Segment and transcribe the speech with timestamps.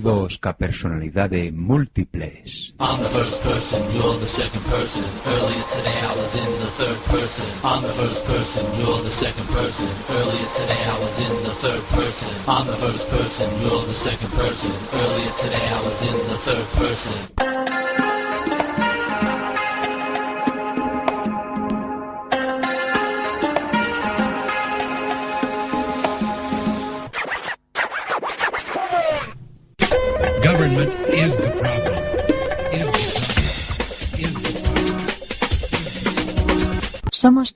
[0.00, 2.74] Doídos ca personalidade múltiples.
[2.80, 5.04] I'm the first person, you're the second person.
[5.26, 7.46] Earlier today I was in the third person.
[7.62, 9.88] I'm the first person, you're the second person.
[10.08, 12.30] Earlier today I was in the third person.
[12.48, 14.72] I'm the first person, you're the second person.
[14.94, 17.49] Earlier today I was in the third person.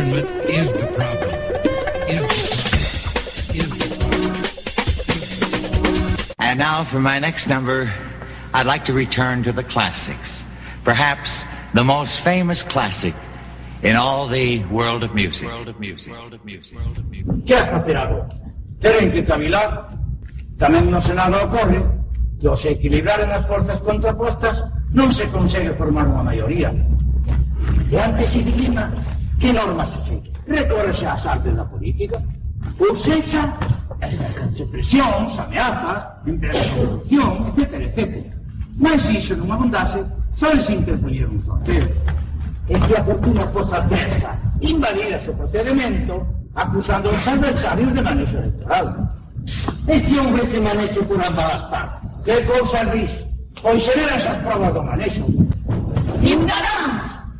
[0.00, 1.28] Government is the problem.
[2.08, 2.80] Is the problem.
[3.52, 3.88] Is the
[5.76, 6.34] problem.
[6.38, 7.92] And now for my next number,
[8.54, 10.42] I'd like to return to the classics.
[10.84, 11.44] Perhaps
[11.74, 13.14] the most famous classic
[13.82, 15.48] in all the world of music.
[15.48, 16.14] World of music.
[16.14, 16.78] World of music.
[16.78, 17.44] World of music.
[17.44, 18.32] que has facer agora?
[18.80, 20.00] Teren que cavilar.
[20.56, 21.84] Tamén no Senado ocorre
[22.40, 24.64] que ao se equilibraren as forzas contrapostas
[24.96, 26.72] non se consegue formar unha maioría.
[27.92, 28.88] E antes se dilima
[29.40, 30.30] que normas se segue.
[30.46, 32.22] Recórrese ás artes da política.
[32.78, 33.56] Ou sexa,
[34.00, 36.06] ejercense presións, ameazas,
[36.76, 38.26] corrupción, etc, etc.
[38.76, 40.04] Mas se iso non abundase,
[40.36, 41.88] só se interpoñer un sorteo.
[42.68, 46.14] E se a fortuna cosa adversa invalida o procedimento,
[46.54, 48.86] acusando os adversarios de manexo electoral.
[49.88, 50.60] E se houvese
[51.08, 52.20] por ambas as partes?
[52.24, 53.24] Que cousas dis?
[53.60, 55.24] Pois xeran esas provas do manexo.
[56.20, 56.79] Ciudadanos,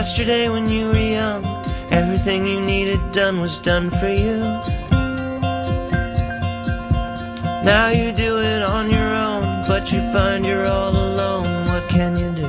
[0.00, 1.44] Yesterday when you were young,
[1.90, 4.38] everything you needed done was done for you.
[7.62, 11.66] Now you do it on your own, but you find you're all alone.
[11.66, 12.48] What can you do?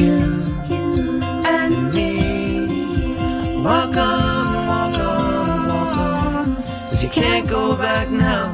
[0.00, 6.56] You and me walk on, walk on, walk on,
[6.88, 8.46] 'cause you can't go back now.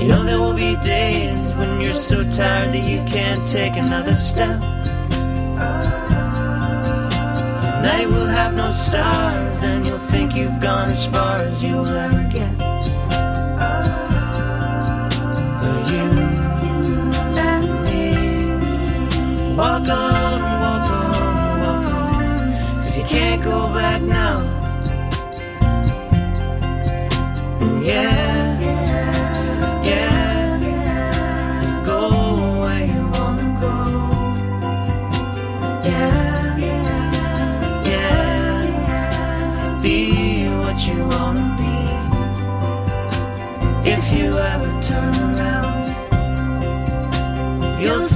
[0.00, 1.27] You know there will be days
[1.58, 4.60] when you're so tired that you can't take another step.
[7.62, 11.86] The night will have no stars, and you'll think you've gone as far as you'll
[11.86, 12.56] ever get.
[15.62, 16.06] But you
[17.48, 18.02] and me
[19.56, 24.36] walk on, walk on, walk on, 'cause you can't go back now.
[27.90, 28.37] Yeah,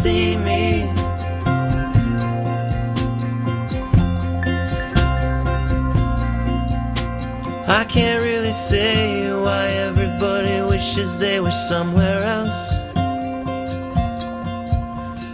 [0.03, 0.83] see me.
[7.69, 12.63] I can't really say why everybody wishes they were somewhere else.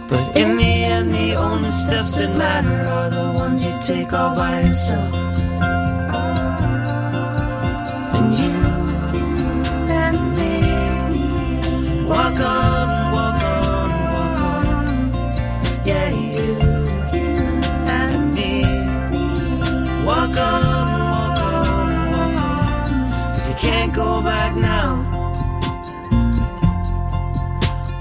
[0.07, 4.35] But in the end, the only steps that matter are the ones you take all
[4.35, 5.28] by yourself.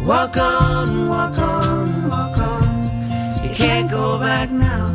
[0.09, 3.45] Walk on, walk on, walk on.
[3.45, 4.89] You can't go back now.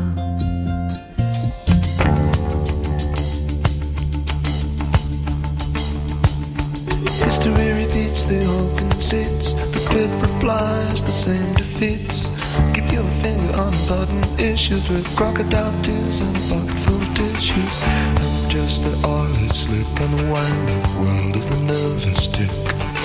[7.24, 9.54] History repeats, the whole conceits.
[9.54, 12.26] The clip replies, the same defeats.
[12.74, 17.84] Keep your finger on button issues with crocodile tears and a pocket full of tissues.
[17.84, 22.50] I'm just the oily slip the wind up world of the nervous tick.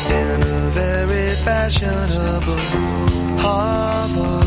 [0.08, 0.98] In a very
[1.49, 2.61] fashionable
[3.40, 4.38] harbor.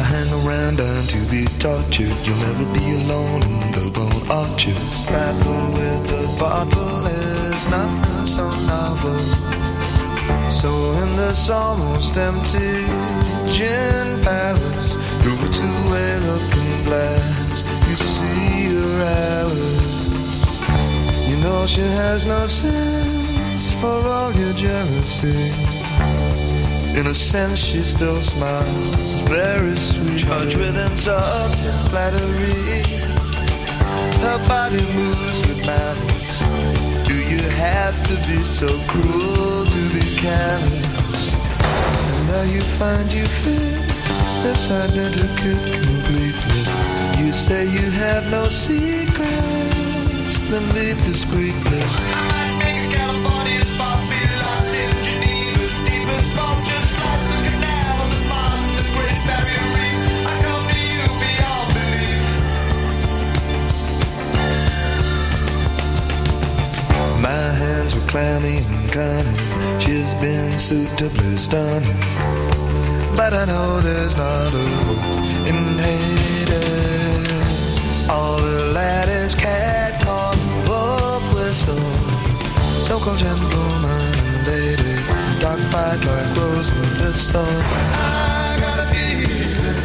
[0.00, 2.18] I hang around and to be tortured.
[2.26, 5.04] You'll never be alone in the bone arches.
[5.04, 9.20] Battle with the bottle is nothing so novel.
[10.60, 10.70] So
[11.02, 12.74] in this almost empty
[13.54, 14.90] gin palace,
[15.20, 18.96] through a two-way looking glass, you see your
[19.38, 20.46] Alice.
[21.28, 25.75] You know she has no sense for all your jealousy.
[26.96, 30.18] In a sense, she still smiles, very sweet.
[30.18, 32.82] Charged with insults and flattery.
[34.24, 37.06] Her body moves with malice.
[37.06, 41.32] Do you have to be so cruel to be callous?
[41.34, 43.76] And now you find you fit
[44.42, 46.62] this identical completely.
[47.22, 52.45] You say you have no secrets, then leave discreetly.
[68.06, 69.80] Clammy and cunning.
[69.80, 72.00] She's been suitably stunning.
[73.16, 74.98] But I know there's not a hope
[75.48, 77.28] in Hades.
[78.08, 81.76] All the ladders cat called wolf whistle.
[82.86, 85.08] So called gentlemen and ladies.
[85.40, 87.42] Dark fight like rose and thistle.
[87.42, 89.80] I got a feeling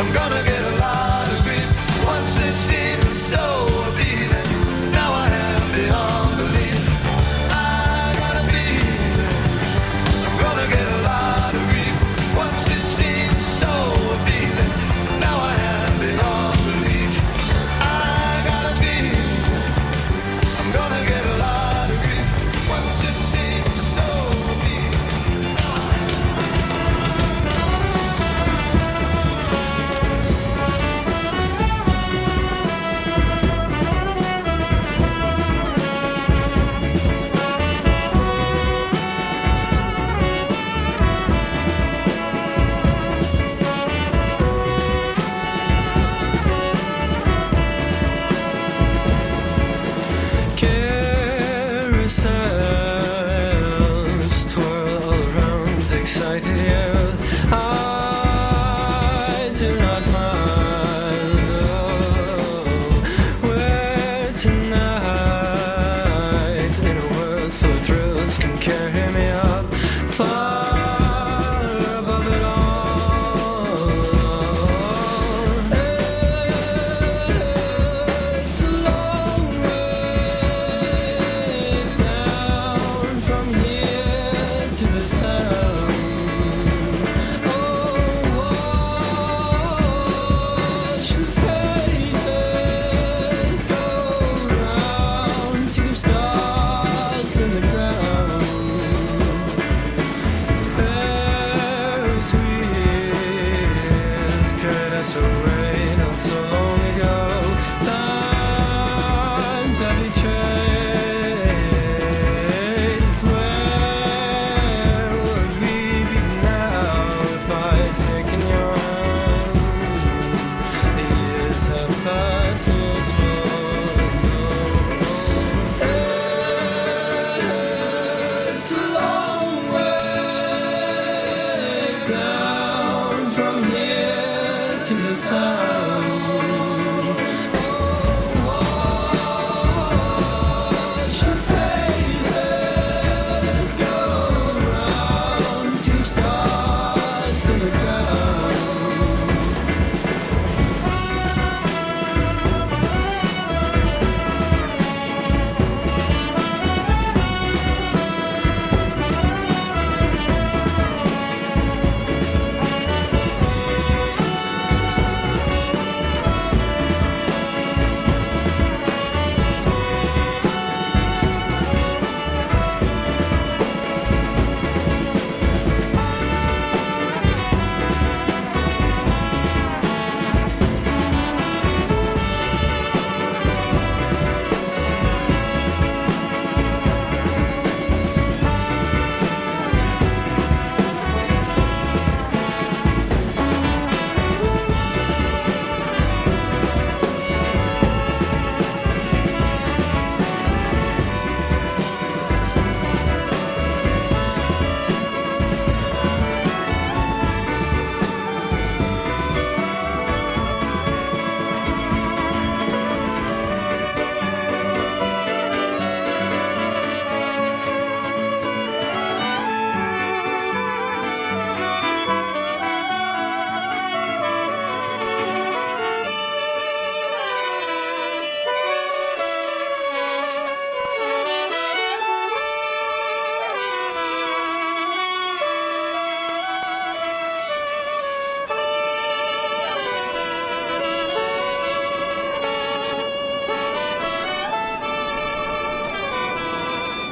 [0.00, 0.55] I'm gonna get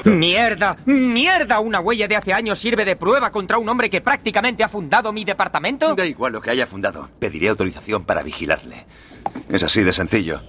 [0.05, 0.77] ¡Mierda!
[0.87, 1.61] ¡Mierda!
[1.61, 5.13] ¿Una huella de hace años sirve de prueba contra un hombre que prácticamente ha fundado
[5.13, 5.95] mi departamento?
[5.95, 7.09] Da igual lo que haya fundado.
[7.19, 8.87] Pediré autorización para vigilarle.
[9.49, 10.43] Es así de sencillo.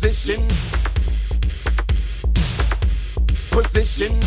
[0.00, 0.48] Position.
[3.50, 4.18] Position.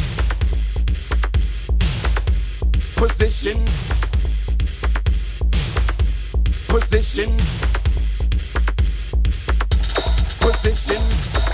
[2.95, 3.65] Position.
[6.67, 7.37] Position.
[10.39, 11.52] Position.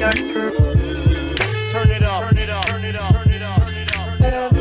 [0.00, 0.50] Conductor.
[1.68, 2.24] Turn it up.
[2.24, 2.64] Turn it up.
[2.64, 3.12] Turn it up.
[3.12, 3.62] Turn it up.
[3.62, 3.74] Turn
[4.24, 4.52] it up.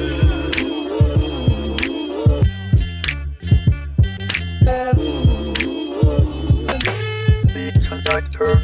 [7.53, 8.61] Beat conductor.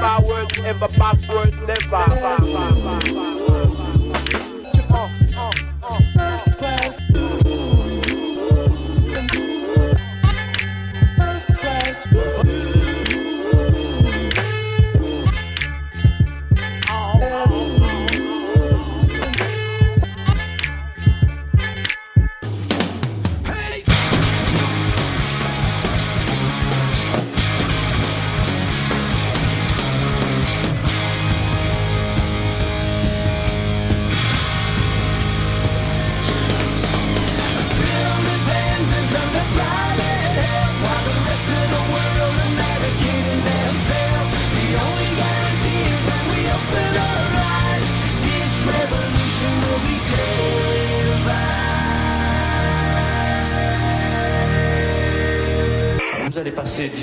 [0.00, 3.29] Forward, ever backward, never.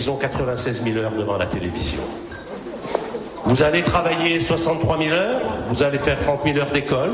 [0.07, 1.99] Disons, 96 000 heures devant la télévision.
[3.43, 7.11] Vous allez travailler 63 000 heures, vous allez faire 30 000 heures d'école,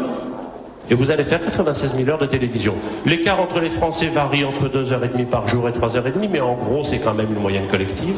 [0.91, 2.75] et vous allez faire 96 000 heures de télévision.
[3.07, 6.99] L'écart entre les Français varie entre 2h30 par jour et 3h30, mais en gros, c'est
[6.99, 8.17] quand même une moyenne collective.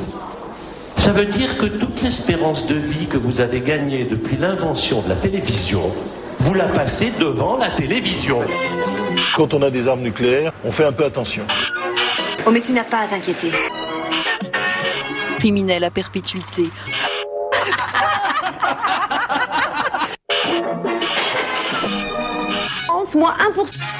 [0.97, 5.07] Ça veut dire que toute l'espérance de vie que vous avez gagnée depuis l'invention de
[5.07, 5.83] la télévision,
[6.39, 8.41] vous la passez devant la télévision.
[9.37, 11.43] Quand on a des armes nucléaires, on fait un peu attention.
[12.45, 13.51] Oh mais tu n'as pas à t'inquiéter
[15.37, 16.69] criminel à perpétuité.
[23.15, 23.94] moins 1%.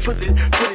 [0.00, 0.69] for this.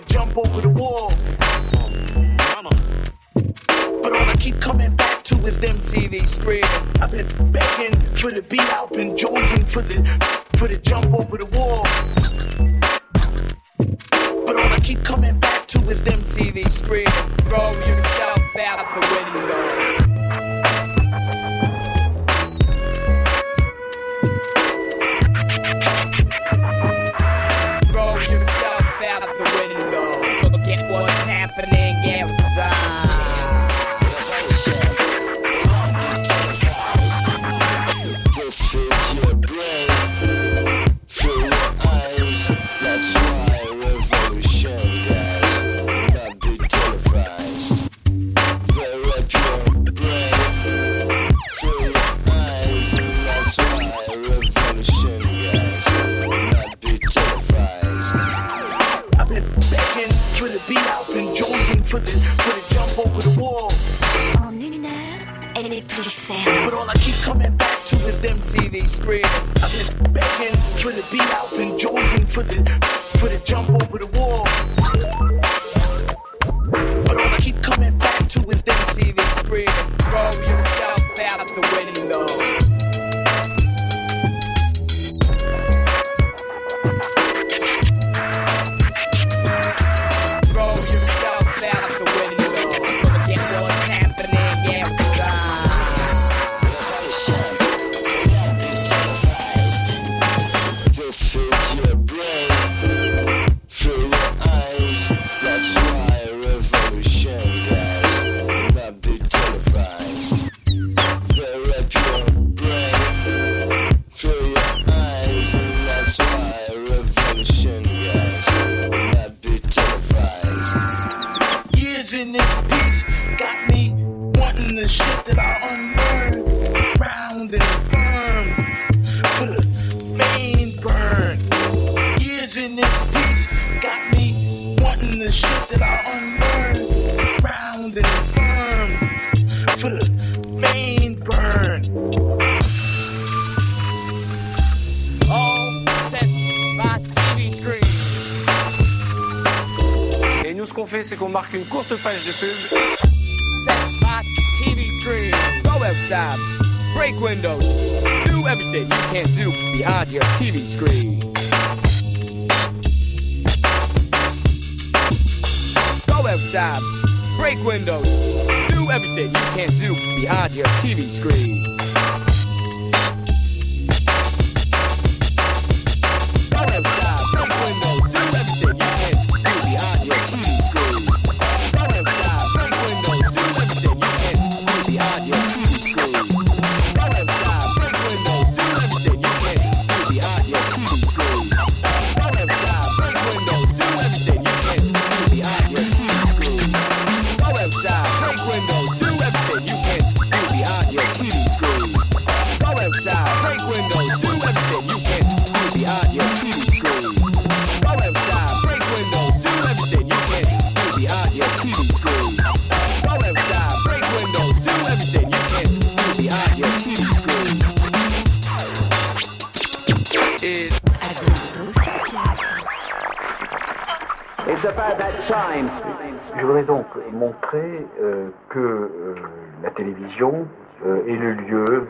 [227.25, 229.15] montrer euh, que euh,
[229.63, 230.47] la télévision
[230.85, 231.87] euh, est le lieu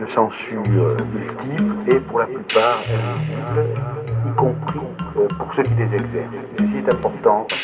[0.00, 4.80] de censure multiple et pour la plupart y compris
[5.14, 6.30] pour ceux qui les exercent.
[6.58, 7.54] C'est important que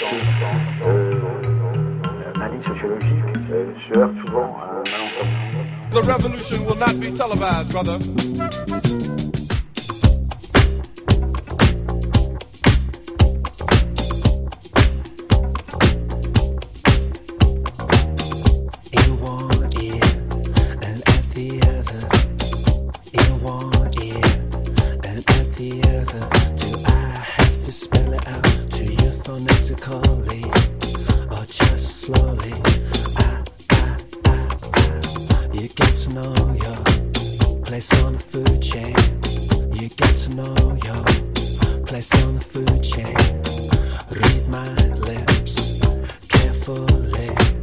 [2.39, 3.25] l'analyse sociologique
[3.89, 5.39] se heurte souvent à un malentendu.
[5.91, 7.99] The revolution will not be televised, brother.
[29.29, 30.43] phonetically
[31.31, 32.55] or just slowly.
[33.19, 35.43] Ah ah ah ah.
[35.53, 38.97] you get to know your place on the food chain.
[39.75, 40.57] You get to know
[40.89, 43.17] your place on the food chain.
[44.19, 45.83] Read my lips
[46.29, 47.58] carefully.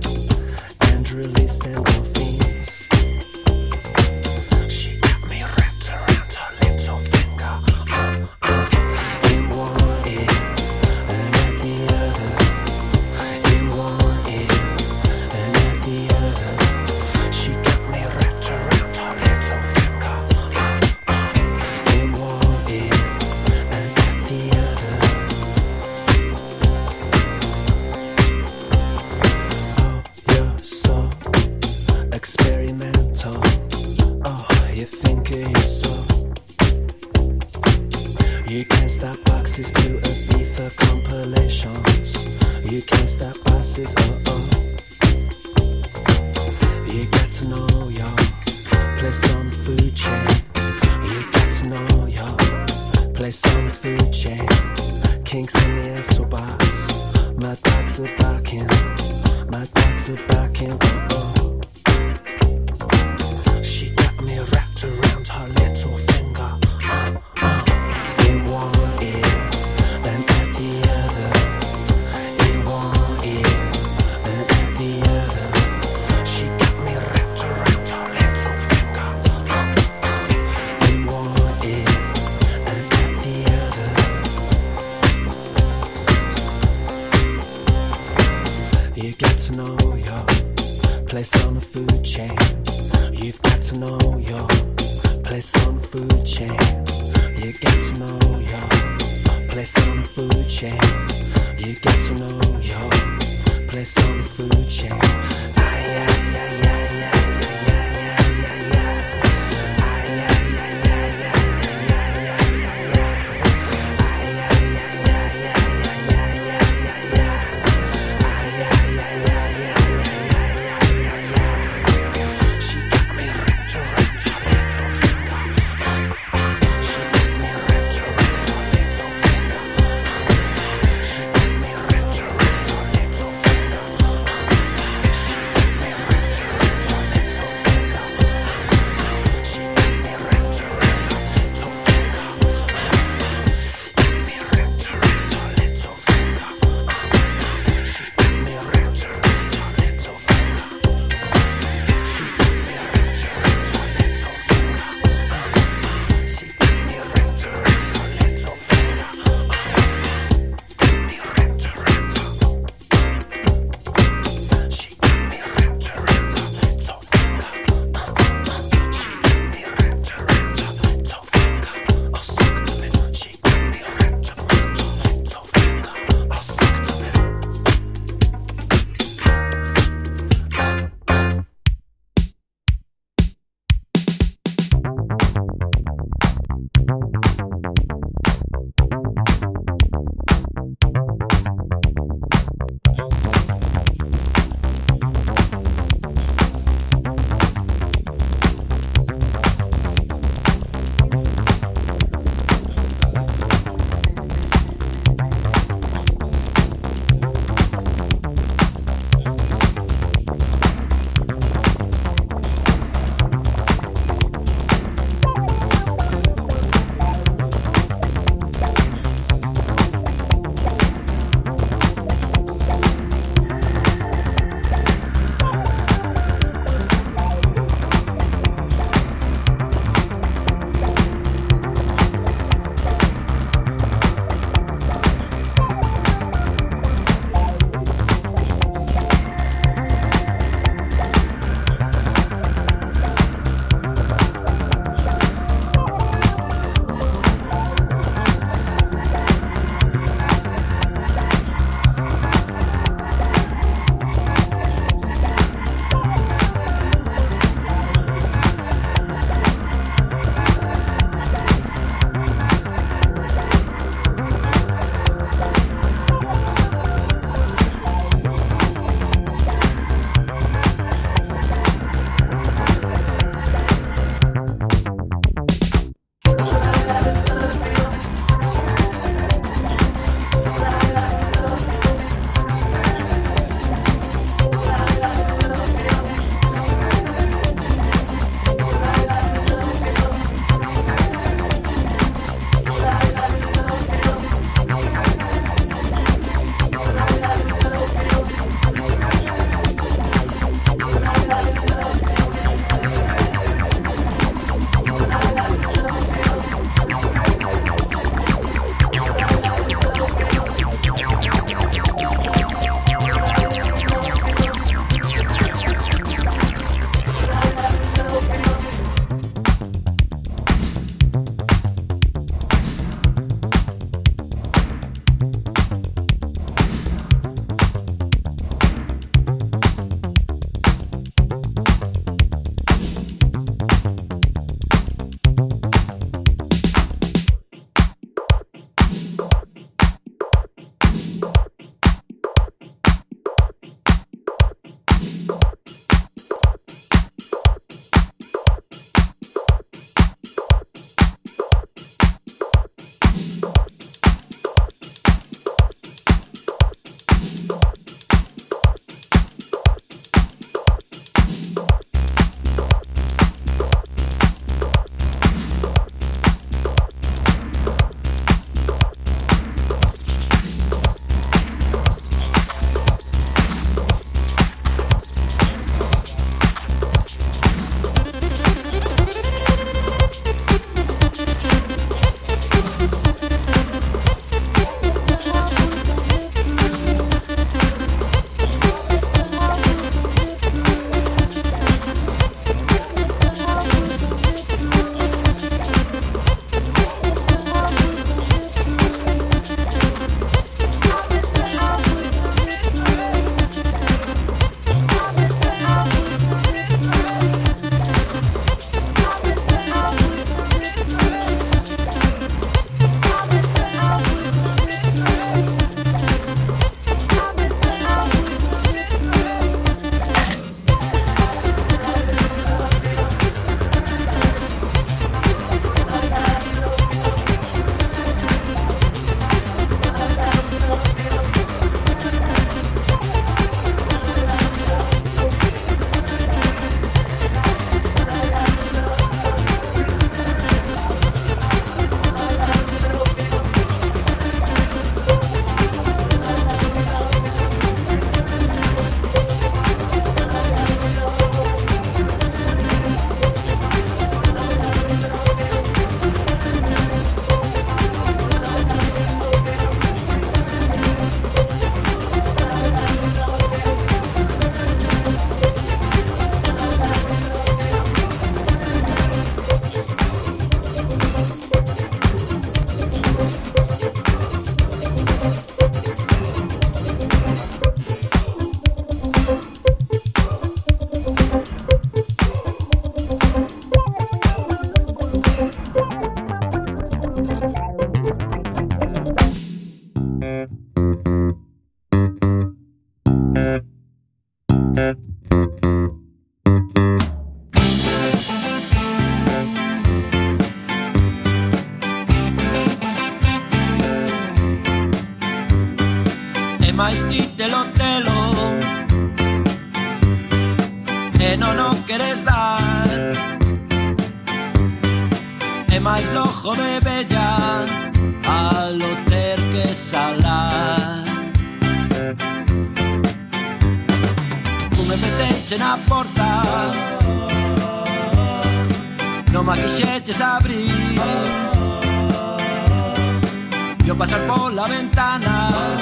[534.85, 535.77] ventana.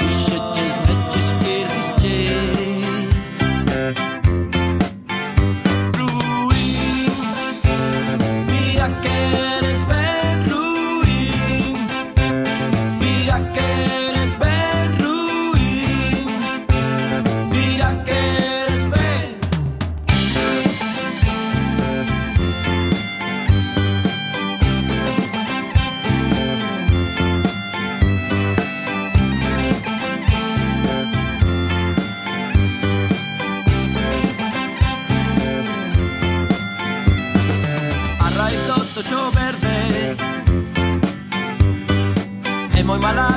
[0.00, 2.49] You should just let your skin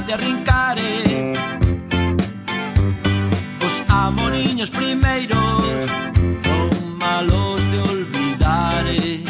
[0.02, 1.34] de arrincare eh.
[3.66, 5.90] Os amoriños primeiros
[6.44, 9.24] Son malos de olvidare eh.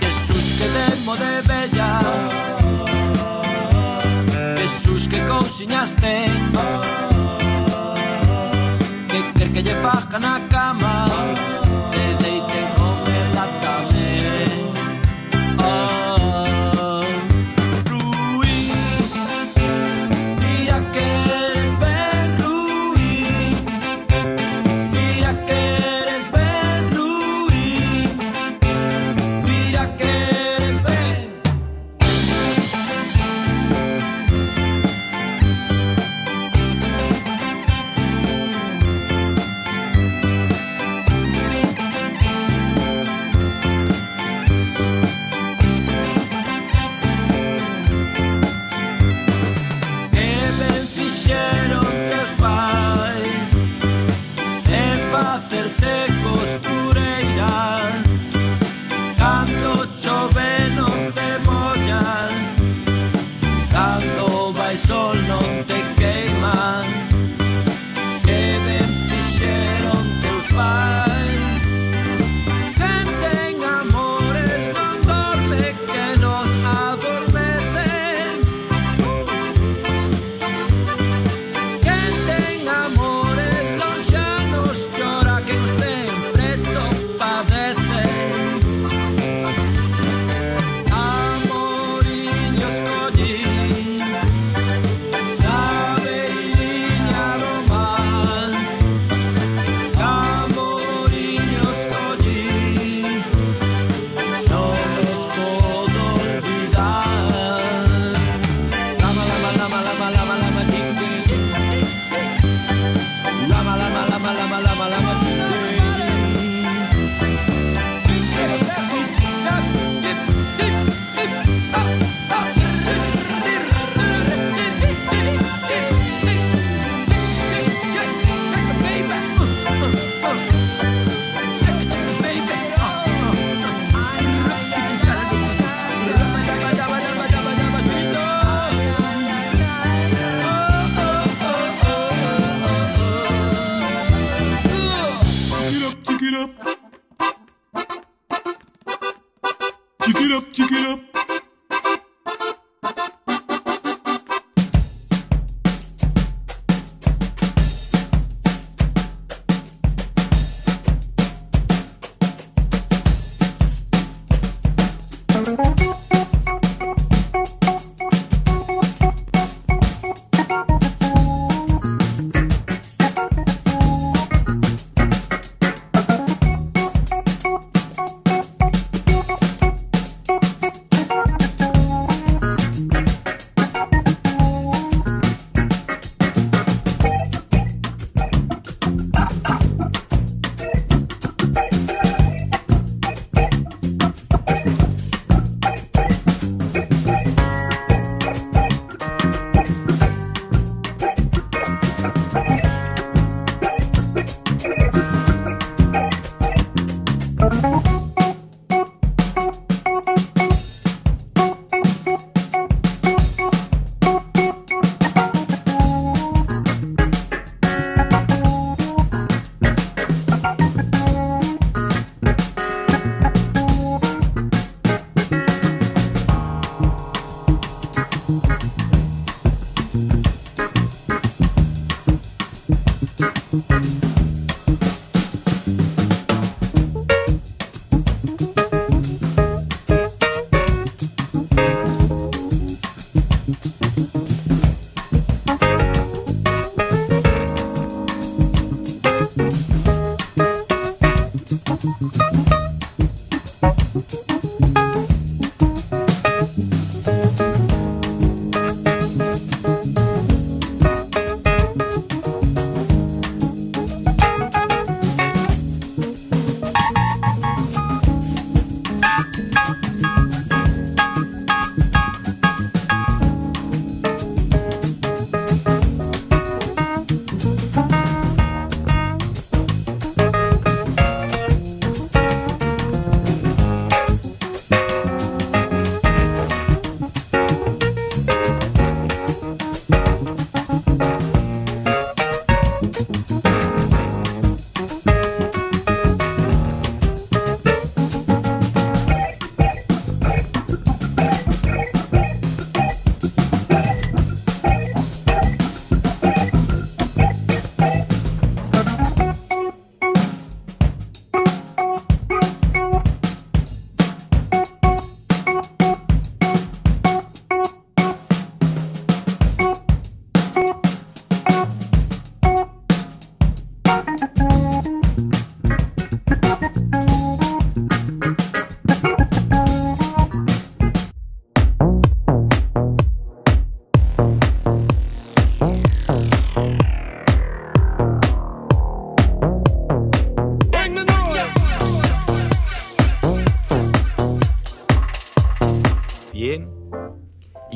[0.00, 2.00] Jesús que demo de bella.
[4.56, 6.32] Jesús que cousiñas ten
[9.08, 11.59] Que quer que lle fajan a cama.